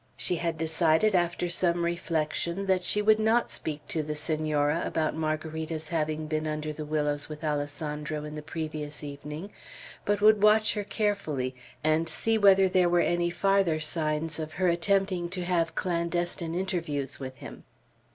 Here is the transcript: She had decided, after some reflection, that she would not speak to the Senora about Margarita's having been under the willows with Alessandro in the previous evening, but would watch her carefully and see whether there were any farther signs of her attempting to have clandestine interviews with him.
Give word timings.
She 0.17 0.37
had 0.37 0.57
decided, 0.57 1.13
after 1.13 1.47
some 1.47 1.85
reflection, 1.85 2.65
that 2.65 2.81
she 2.83 3.03
would 3.03 3.19
not 3.19 3.51
speak 3.51 3.87
to 3.89 4.01
the 4.01 4.15
Senora 4.15 4.81
about 4.83 5.15
Margarita's 5.15 5.89
having 5.89 6.25
been 6.25 6.47
under 6.47 6.73
the 6.73 6.85
willows 6.85 7.29
with 7.29 7.43
Alessandro 7.43 8.23
in 8.23 8.33
the 8.33 8.41
previous 8.41 9.03
evening, 9.03 9.51
but 10.03 10.19
would 10.19 10.41
watch 10.41 10.73
her 10.73 10.83
carefully 10.83 11.53
and 11.83 12.09
see 12.09 12.35
whether 12.35 12.67
there 12.67 12.89
were 12.89 12.99
any 12.99 13.29
farther 13.29 13.79
signs 13.79 14.39
of 14.39 14.53
her 14.53 14.67
attempting 14.67 15.29
to 15.29 15.45
have 15.45 15.75
clandestine 15.75 16.55
interviews 16.55 17.19
with 17.19 17.35
him. 17.35 17.63